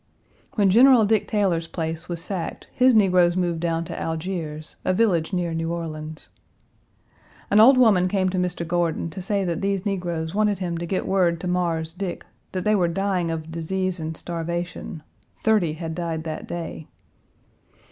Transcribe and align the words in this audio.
When 0.55 0.71
General 0.71 1.05
Dick 1.05 1.27
Taylor's 1.27 1.67
place 1.67 2.09
was 2.09 2.23
sacked 2.23 2.67
his 2.73 2.95
negroes 2.95 3.37
moved 3.37 3.59
down 3.59 3.85
to 3.85 4.01
Algiers, 4.01 4.77
a 4.83 4.93
village 4.95 5.31
near 5.31 5.53
New 5.53 5.71
Orleans. 5.71 6.29
An 7.51 7.59
old 7.59 7.77
woman 7.77 8.07
came 8.07 8.27
to 8.29 8.39
Mr. 8.39 8.67
Gordon 8.67 9.11
to 9.11 9.21
say 9.21 9.43
that 9.43 9.61
these 9.61 9.85
negroes 9.85 10.33
wanted 10.33 10.57
him 10.57 10.75
to 10.79 10.87
get 10.87 11.05
word 11.07 11.39
to 11.41 11.47
"Mars 11.47 11.93
Dick" 11.93 12.25
that 12.51 12.63
they 12.63 12.73
were 12.73 12.87
dying 12.87 13.29
of 13.29 13.51
disease 13.51 13.99
and 13.99 14.17
starvation; 14.17 15.03
thirty 15.43 15.73
had 15.73 15.93
died 15.93 16.23
that 16.23 16.47
day. 16.47 16.87